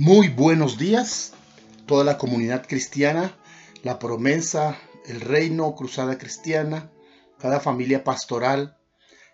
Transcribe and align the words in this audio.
Muy 0.00 0.28
buenos 0.28 0.78
días, 0.78 1.32
toda 1.86 2.04
la 2.04 2.18
comunidad 2.18 2.64
cristiana, 2.68 3.36
la 3.82 3.98
promesa, 3.98 4.78
el 5.06 5.20
reino, 5.20 5.74
cruzada 5.74 6.18
cristiana, 6.18 6.92
cada 7.40 7.58
familia 7.58 8.04
pastoral, 8.04 8.78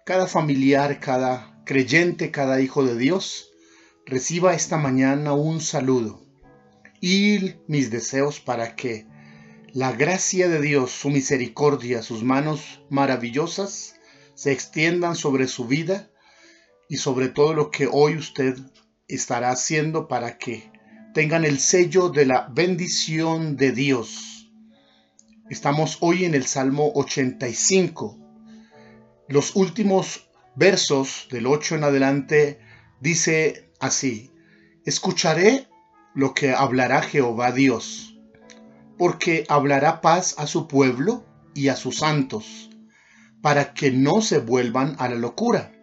cada 0.07 0.27
familiar, 0.27 1.01
cada 1.01 1.63
creyente, 1.67 2.31
cada 2.31 2.63
hijo 2.63 2.83
de 2.83 2.97
Dios, 2.97 3.51
reciba 4.07 4.55
esta 4.55 4.79
mañana 4.79 5.35
un 5.35 5.61
saludo 5.61 6.23
y 6.99 7.57
mis 7.69 7.91
deseos 7.91 8.41
para 8.41 8.75
que 8.75 9.07
la 9.75 9.93
gracia 9.93 10.49
de 10.49 10.63
Dios, 10.63 10.93
su 10.93 11.11
misericordia, 11.11 12.01
sus 12.03 12.23
manos 12.23 12.81
maravillosas 12.89 13.97
se 14.35 14.53
extiendan 14.53 15.15
sobre 15.15 15.47
su 15.47 15.67
vida 15.67 16.09
y 16.89 16.97
sobre 16.97 17.29
todo 17.29 17.53
lo 17.53 17.71
que 17.71 17.87
hoy 17.87 18.17
usted 18.17 18.57
estará 19.09 19.51
haciendo 19.51 20.09
para 20.09 20.39
que 20.39 20.71
tengan 21.13 21.45
el 21.45 21.59
sello 21.61 22.09
de 22.09 22.27
la 22.27 22.49
bendición 22.51 23.57
de 23.57 23.73
Dios. 23.73 24.51
Estamos 25.51 25.99
hoy 26.01 26.25
en 26.25 26.35
el 26.35 26.47
Salmo 26.47 26.91
85. 26.95 28.19
Los 29.29 29.57
últimos 29.57 30.29
versos 30.57 31.29
del 31.31 31.47
8 31.47 31.77
en 31.77 31.85
adelante 31.85 32.59
dice 33.01 33.71
así, 33.79 34.33
escucharé 34.85 35.69
lo 36.15 36.33
que 36.33 36.53
hablará 36.53 37.03
Jehová 37.03 37.53
Dios, 37.53 38.19
porque 38.97 39.45
hablará 39.49 40.01
paz 40.01 40.35
a 40.39 40.47
su 40.47 40.67
pueblo 40.67 41.25
y 41.55 41.69
a 41.69 41.77
sus 41.77 41.99
santos, 41.99 42.71
para 43.43 43.75
que 43.75 43.91
no 43.91 44.23
se 44.23 44.39
vuelvan 44.39 44.97
a 44.99 45.09
la 45.09 45.17
locura 45.17 45.74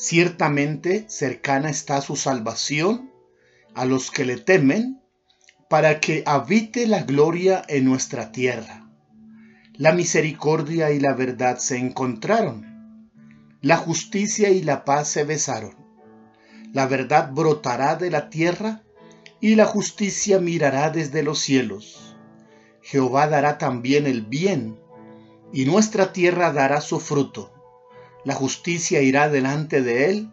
Ciertamente 0.00 1.04
cercana 1.10 1.68
está 1.68 2.00
su 2.00 2.16
salvación 2.16 3.10
a 3.74 3.84
los 3.84 4.10
que 4.10 4.24
le 4.24 4.38
temen, 4.38 5.02
para 5.68 6.00
que 6.00 6.22
habite 6.24 6.86
la 6.86 7.02
gloria 7.02 7.62
en 7.68 7.84
nuestra 7.84 8.32
tierra. 8.32 8.88
La 9.74 9.92
misericordia 9.92 10.90
y 10.90 11.00
la 11.00 11.12
verdad 11.12 11.58
se 11.58 11.76
encontraron. 11.76 13.10
La 13.60 13.76
justicia 13.76 14.48
y 14.48 14.62
la 14.62 14.86
paz 14.86 15.06
se 15.06 15.24
besaron. 15.24 15.76
La 16.72 16.86
verdad 16.86 17.30
brotará 17.30 17.96
de 17.96 18.10
la 18.10 18.30
tierra 18.30 18.80
y 19.38 19.54
la 19.54 19.66
justicia 19.66 20.40
mirará 20.40 20.88
desde 20.88 21.22
los 21.22 21.40
cielos. 21.40 22.16
Jehová 22.80 23.26
dará 23.26 23.58
también 23.58 24.06
el 24.06 24.22
bien, 24.22 24.80
y 25.52 25.66
nuestra 25.66 26.14
tierra 26.14 26.54
dará 26.54 26.80
su 26.80 27.00
fruto 27.00 27.59
la 28.24 28.34
justicia 28.34 29.02
irá 29.02 29.28
delante 29.28 29.82
de 29.82 30.10
él, 30.10 30.32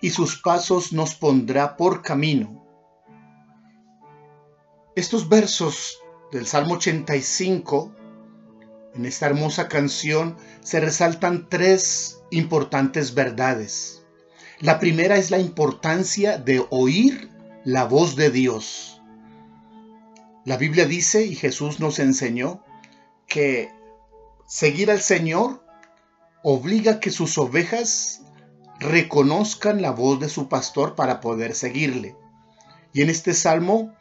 y 0.00 0.10
sus 0.10 0.40
pasos 0.40 0.92
nos 0.92 1.14
pondrá 1.14 1.76
por 1.76 2.02
camino. 2.02 2.64
Estos 4.96 5.28
versos 5.28 5.98
del 6.32 6.46
Salmo 6.46 6.74
85, 6.74 7.94
en 8.94 9.06
esta 9.06 9.26
hermosa 9.26 9.68
canción, 9.68 10.36
se 10.62 10.80
resaltan 10.80 11.48
tres 11.48 12.20
importantes 12.30 13.14
verdades. 13.14 14.02
La 14.60 14.78
primera 14.78 15.16
es 15.16 15.30
la 15.30 15.38
importancia 15.38 16.38
de 16.38 16.64
oír 16.70 17.30
la 17.64 17.84
voz 17.84 18.16
de 18.16 18.30
Dios. 18.30 19.00
La 20.44 20.56
Biblia 20.56 20.86
dice, 20.86 21.24
y 21.24 21.34
Jesús 21.34 21.80
nos 21.80 21.98
enseñó, 21.98 22.64
que 23.26 23.70
seguir 24.46 24.90
al 24.90 25.00
Señor 25.00 25.64
obliga 26.42 27.00
que 27.00 27.10
sus 27.10 27.36
ovejas 27.38 28.22
reconozcan 28.78 29.82
la 29.82 29.90
voz 29.90 30.20
de 30.20 30.28
su 30.28 30.48
pastor 30.48 30.94
para 30.94 31.20
poder 31.20 31.54
seguirle. 31.54 32.16
Y 32.92 33.02
en 33.02 33.10
este 33.10 33.34
salmo, 33.34 33.94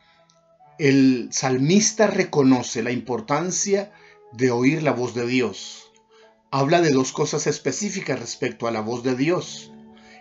el 0.77 1.29
salmista 1.31 2.07
reconoce 2.07 2.81
la 2.81 2.91
importancia 2.91 3.91
de 4.31 4.51
oír 4.51 4.81
la 4.81 4.93
voz 4.93 5.13
de 5.13 5.27
Dios. 5.27 5.91
Habla 6.51 6.81
de 6.81 6.91
dos 6.91 7.11
cosas 7.11 7.45
específicas 7.45 8.19
respecto 8.19 8.67
a 8.67 8.71
la 8.71 8.81
voz 8.81 9.03
de 9.03 9.15
Dios. 9.15 9.71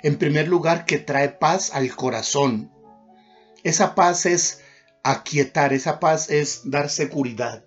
En 0.02 0.18
primer 0.18 0.48
lugar, 0.48 0.84
que 0.84 0.98
trae 0.98 1.28
paz 1.28 1.72
al 1.72 1.94
corazón. 1.94 2.70
Esa 3.62 3.94
paz 3.94 4.26
es 4.26 4.60
aquietar, 5.02 5.72
esa 5.72 6.00
paz 6.00 6.30
es 6.30 6.62
dar 6.64 6.90
seguridad, 6.90 7.64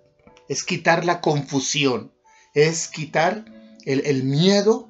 es 0.48 0.62
quitar 0.64 1.04
la 1.04 1.20
confusión, 1.20 2.12
es 2.54 2.88
quitar 2.88 3.44
el, 3.84 4.24
miedo, 4.24 4.88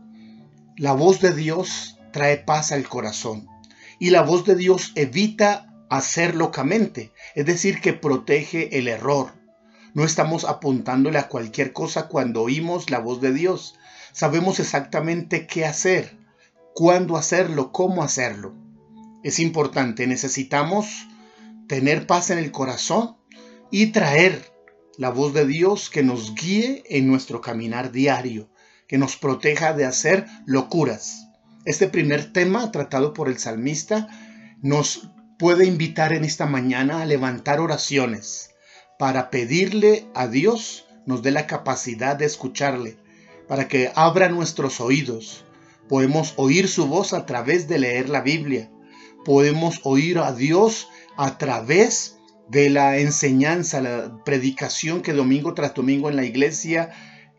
la 0.77 0.93
voz 0.93 1.21
de 1.21 1.35
Dios 1.35 1.99
trae 2.13 2.39
paz 2.39 2.73
al 2.73 2.89
corazón. 2.89 3.47
Y 3.99 4.11
la 4.11 4.23
voz 4.23 4.45
de 4.45 4.57
Dios 4.57 4.93
evita 4.95 5.73
hacer 5.89 6.35
locamente, 6.35 7.13
es 7.35 7.47
decir, 7.47 7.81
que 7.81 7.93
protege 7.93 8.79
el 8.79 8.89
error. 8.89 9.33
No 9.95 10.05
estamos 10.05 10.45
apuntándole 10.45 11.19
a 11.19 11.29
cualquier 11.29 11.73
cosa 11.73 12.09
cuando 12.09 12.43
oímos 12.43 12.91
la 12.91 12.99
voz 12.99 13.21
de 13.21 13.33
Dios. 13.33 13.79
Sabemos 14.13 14.59
exactamente 14.59 15.47
qué 15.47 15.65
hacer, 15.65 16.19
cuándo 16.75 17.17
hacerlo, 17.17 17.73
cómo 17.73 18.03
hacerlo. 18.03 18.55
Es 19.23 19.39
importante, 19.39 20.07
necesitamos 20.07 21.07
tener 21.69 22.07
paz 22.07 22.31
en 22.31 22.39
el 22.39 22.51
corazón 22.51 23.17
y 23.71 23.87
traer 23.89 24.53
la 24.99 25.11
voz 25.11 25.33
de 25.33 25.47
Dios 25.47 25.91
que 25.91 26.03
nos 26.03 26.35
guíe 26.35 26.83
en 26.89 27.07
nuestro 27.07 27.41
caminar 27.41 27.93
diario 27.93 28.52
que 28.93 28.99
nos 28.99 29.17
proteja 29.17 29.73
de 29.73 29.87
hacer 29.87 30.27
locuras. 30.45 31.27
Este 31.65 31.89
primer 31.89 32.31
tema 32.35 32.71
tratado 32.73 33.15
por 33.15 33.29
el 33.31 33.39
salmista 33.39 34.07
nos 34.61 35.09
puede 35.39 35.65
invitar 35.65 36.13
en 36.13 36.27
esta 36.27 36.45
mañana 36.45 37.01
a 37.01 37.07
levantar 37.07 37.59
oraciones 37.59 38.51
para 38.99 39.31
pedirle 39.31 40.05
a 40.15 40.27
Dios 40.27 40.85
nos 41.07 41.23
dé 41.23 41.31
la 41.31 41.47
capacidad 41.47 42.17
de 42.17 42.27
escucharle, 42.27 42.99
para 43.49 43.67
que 43.67 43.91
abra 43.95 44.29
nuestros 44.29 44.79
oídos. 44.79 45.47
Podemos 45.89 46.35
oír 46.37 46.69
su 46.69 46.87
voz 46.87 47.15
a 47.15 47.25
través 47.25 47.69
de 47.69 47.79
leer 47.79 48.11
la 48.11 48.21
Biblia. 48.21 48.71
Podemos 49.25 49.81
oír 49.85 50.19
a 50.19 50.35
Dios 50.35 50.91
a 51.17 51.39
través 51.39 52.19
de 52.51 52.69
la 52.69 52.99
enseñanza, 52.99 53.81
la 53.81 54.23
predicación 54.23 55.01
que 55.01 55.15
domingo 55.15 55.55
tras 55.55 55.73
domingo 55.73 56.11
en 56.11 56.17
la 56.17 56.27
iglesia 56.27 56.91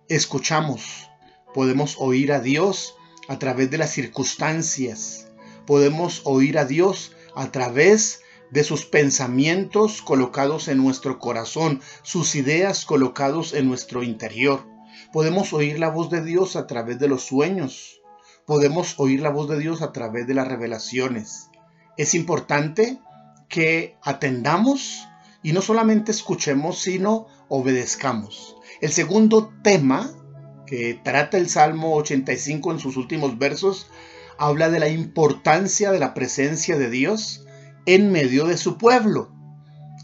escuchamos. 0.10 1.13
Podemos 1.54 1.98
oír 2.00 2.32
a 2.32 2.40
Dios 2.40 2.96
a 3.28 3.40
través 3.40 3.70
de 3.70 3.78
las 3.78 3.92
circunstancias. 3.92 5.32
Podemos 5.66 6.22
oír 6.26 6.58
a 6.58 6.66
Dios 6.66 7.16
a 7.36 7.52
través 7.52 8.22
de 8.52 8.64
sus 8.64 8.86
pensamientos 8.86 10.02
colocados 10.02 10.68
en 10.68 10.78
nuestro 10.78 11.20
corazón, 11.20 11.82
sus 12.04 12.36
ideas 12.36 12.86
colocados 12.86 13.54
en 13.54 13.68
nuestro 13.68 14.04
interior. 14.04 14.66
Podemos 15.12 15.54
oír 15.54 15.80
la 15.80 15.90
voz 15.90 16.10
de 16.10 16.24
Dios 16.24 16.56
a 16.56 16.68
través 16.68 17.00
de 17.00 17.08
los 17.08 17.24
sueños. 17.24 18.02
Podemos 18.46 19.00
oír 19.00 19.22
la 19.22 19.30
voz 19.30 19.50
de 19.50 19.58
Dios 19.58 19.82
a 19.82 19.92
través 19.92 20.28
de 20.28 20.34
las 20.34 20.48
revelaciones. 20.48 21.50
Es 21.98 22.14
importante 22.14 23.00
que 23.48 23.98
atendamos 24.04 25.08
y 25.44 25.54
no 25.54 25.62
solamente 25.62 26.12
escuchemos, 26.12 26.80
sino 26.80 27.28
obedezcamos. 27.48 28.56
El 28.82 28.92
segundo 28.92 29.52
tema 29.64 30.12
que 30.66 31.00
trata 31.04 31.38
el 31.38 31.50
Salmo 31.50 31.96
85 31.96 32.72
en 32.72 32.80
sus 32.80 32.98
últimos 32.98 33.38
versos, 33.38 33.88
habla 34.38 34.70
de 34.70 34.80
la 34.80 34.90
importancia 34.90 35.92
de 35.92 36.00
la 36.00 36.14
presencia 36.14 36.78
de 36.78 36.90
Dios 36.90 37.46
en 37.86 38.12
medio 38.12 38.46
de 38.48 38.58
su 38.58 38.78
pueblo. 38.78 39.34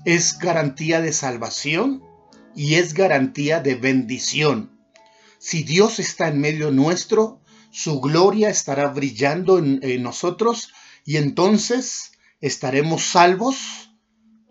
Es 0.06 0.38
garantía 0.40 1.02
de 1.02 1.14
salvación 1.14 2.04
y 2.56 2.76
es 2.76 2.94
garantía 2.94 3.60
de 3.60 3.76
bendición. 3.76 4.80
Si 5.38 5.64
Dios 5.64 6.00
está 6.00 6.28
en 6.28 6.40
medio 6.40 6.72
nuestro, 6.72 7.42
su 7.72 8.02
gloria 8.02 8.50
estará 8.50 8.88
brillando 8.88 9.58
en, 9.58 9.80
en 9.84 10.04
nosotros 10.04 10.74
y 11.06 11.18
entonces 11.18 12.12
estaremos 12.42 13.04
salvos, 13.04 13.96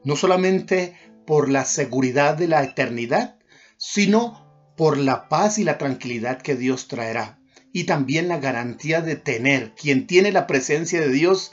no 0.05 0.17
solamente 0.17 0.97
por 1.27 1.51
la 1.51 1.65
seguridad 1.65 2.37
de 2.37 2.49
la 2.49 2.63
eternidad, 2.63 3.39
sino 3.77 4.48
por 4.79 4.97
la 4.97 5.29
paz 5.29 5.59
y 5.59 5.65
la 5.65 5.77
tranquilidad 5.77 6.41
que 6.41 6.55
Dios 6.55 6.87
traerá 6.87 7.39
y 7.73 7.85
también 7.85 8.29
la 8.29 8.39
garantía 8.39 9.01
de 9.03 9.17
tener. 9.17 9.75
Quien 9.75 10.07
tiene 10.07 10.31
la 10.31 10.47
presencia 10.47 11.01
de 11.01 11.11
Dios 11.11 11.51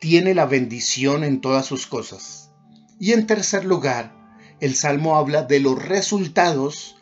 tiene 0.00 0.34
la 0.34 0.46
bendición 0.46 1.22
en 1.22 1.42
todas 1.42 1.66
sus 1.66 1.86
cosas. 1.86 2.50
Y 2.98 3.12
en 3.12 3.26
tercer 3.26 3.66
lugar, 3.66 4.14
el 4.60 4.74
Salmo 4.74 5.16
habla 5.16 5.42
de 5.42 5.60
los 5.60 5.80
resultados 5.80 6.96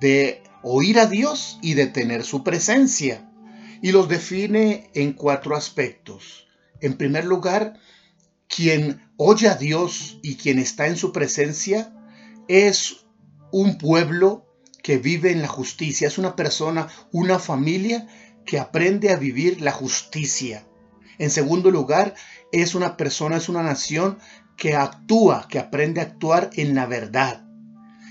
de 0.00 0.42
oír 0.62 0.98
a 0.98 1.06
Dios 1.06 1.58
y 1.60 1.74
de 1.74 1.86
tener 1.86 2.24
su 2.24 2.42
presencia. 2.42 3.30
Y 3.82 3.92
los 3.92 4.08
define 4.08 4.90
en 4.94 5.12
cuatro 5.12 5.54
aspectos. 5.54 6.46
En 6.80 6.96
primer 6.96 7.26
lugar, 7.26 7.78
quien 8.48 9.02
oye 9.18 9.48
a 9.48 9.54
Dios 9.54 10.18
y 10.22 10.36
quien 10.36 10.58
está 10.58 10.86
en 10.86 10.96
su 10.96 11.12
presencia 11.12 11.94
es 12.48 13.04
un 13.52 13.76
pueblo 13.76 14.49
que 14.82 14.98
vive 14.98 15.30
en 15.30 15.42
la 15.42 15.48
justicia, 15.48 16.08
es 16.08 16.18
una 16.18 16.36
persona, 16.36 16.88
una 17.12 17.38
familia 17.38 18.06
que 18.44 18.58
aprende 18.58 19.10
a 19.10 19.16
vivir 19.16 19.60
la 19.60 19.72
justicia. 19.72 20.66
En 21.18 21.30
segundo 21.30 21.70
lugar, 21.70 22.14
es 22.52 22.74
una 22.74 22.96
persona, 22.96 23.36
es 23.36 23.48
una 23.48 23.62
nación 23.62 24.18
que 24.56 24.74
actúa, 24.74 25.46
que 25.48 25.58
aprende 25.58 26.00
a 26.00 26.04
actuar 26.04 26.50
en 26.54 26.74
la 26.74 26.86
verdad. 26.86 27.46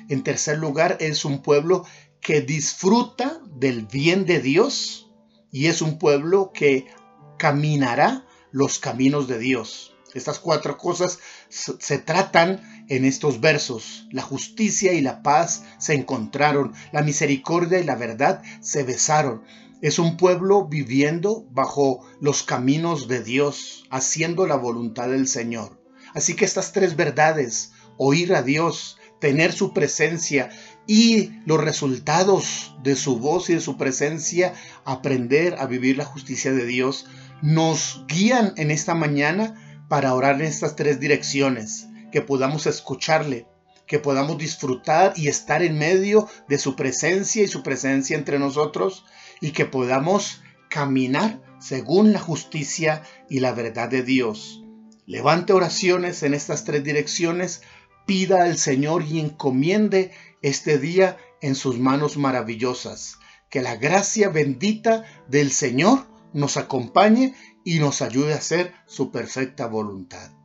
En 0.10 0.24
tercer 0.24 0.58
lugar, 0.58 0.98
es 1.00 1.26
un 1.26 1.42
pueblo 1.42 1.86
que 2.22 2.42
disfruta 2.42 3.40
del 3.56 3.86
bien 3.86 4.26
de 4.26 4.40
Dios 4.40 5.12
y 5.52 5.68
es 5.68 5.82
un 5.82 5.98
pueblo 5.98 6.52
que 6.54 6.88
caminará 7.38 8.26
los 8.52 8.80
caminos 8.80 9.28
de 9.28 9.40
Dios. 9.40 9.96
Estas 10.14 10.40
cuatro 10.40 10.78
cosas 10.78 11.20
se 11.50 12.00
tratan 12.00 12.79
en 12.90 13.06
estos 13.06 13.40
versos. 13.40 14.08
La 14.12 14.22
justicia 14.22 14.94
y 14.94 15.02
la 15.02 15.24
paz 15.24 15.64
se 15.78 15.94
encontraron, 15.94 16.74
la 16.92 17.02
misericordia 17.02 17.80
y 17.80 17.84
la 17.84 17.96
verdad 17.96 18.42
se 18.62 18.84
besaron. 18.84 19.44
Es 19.82 19.98
un 19.98 20.18
pueblo 20.18 20.68
viviendo 20.68 21.48
bajo 21.52 22.06
los 22.20 22.44
caminos 22.44 23.08
de 23.08 23.24
Dios, 23.24 23.86
haciendo 23.90 24.46
la 24.46 24.56
voluntad 24.56 25.08
del 25.08 25.28
Señor. 25.28 25.80
Así 26.14 26.36
que 26.36 26.44
estas 26.44 26.74
tres 26.74 26.96
verdades, 26.96 27.72
oír 27.98 28.34
a 28.36 28.42
Dios, 28.42 28.98
tener 29.22 29.54
su 29.54 29.74
presencia 29.74 30.50
y 30.88 31.32
los 31.46 31.62
resultados 31.64 32.76
de 32.84 32.96
su 32.96 33.20
voz 33.20 33.50
y 33.50 33.54
de 33.54 33.62
su 33.62 33.78
presencia, 33.78 34.54
aprender 34.86 35.56
a 35.60 35.66
vivir 35.66 35.98
la 35.98 36.06
justicia 36.06 36.52
de 36.52 36.66
Dios, 36.66 37.06
nos 37.42 38.04
guían 38.08 38.54
en 38.58 38.72
esta 38.72 38.96
mañana 38.96 39.86
para 39.88 40.14
orar 40.14 40.36
en 40.36 40.48
estas 40.48 40.76
tres 40.76 41.00
direcciones, 41.00 41.88
que 42.12 42.22
podamos 42.22 42.66
escucharle, 42.68 43.48
que 43.88 44.00
podamos 44.00 44.38
disfrutar 44.38 45.14
y 45.16 45.28
estar 45.28 45.64
en 45.64 45.78
medio 45.78 46.28
de 46.48 46.58
su 46.58 46.76
presencia 46.76 47.44
y 47.44 47.48
su 47.48 47.64
presencia 47.64 48.18
entre 48.18 48.40
nosotros, 48.40 49.06
y 49.42 49.52
que 49.52 49.66
podamos 49.66 50.42
caminar 50.70 51.42
según 51.60 52.14
la 52.14 52.20
justicia 52.20 53.04
y 53.30 53.40
la 53.40 53.54
verdad 53.54 53.90
de 53.90 54.04
Dios. 54.04 54.64
Levante 55.06 55.54
oraciones 55.54 56.22
en 56.24 56.34
estas 56.34 56.64
tres 56.66 56.84
direcciones, 56.84 57.64
pida 58.06 58.44
al 58.44 58.58
Señor 58.58 59.04
y 59.04 59.20
encomiende 59.20 60.12
este 60.42 60.78
día 60.78 61.18
en 61.42 61.56
sus 61.56 61.80
manos 61.80 62.18
maravillosas. 62.18 63.18
Que 63.50 63.62
la 63.62 63.76
gracia 63.76 64.30
bendita 64.30 65.06
del 65.28 65.52
Señor 65.52 66.08
nos 66.34 66.58
acompañe 66.58 67.34
y 67.66 67.80
nos 67.80 68.04
ayude 68.04 68.34
a 68.34 68.38
hacer 68.38 68.74
su 68.86 69.12
perfecta 69.12 69.66
voluntad. 69.66 70.39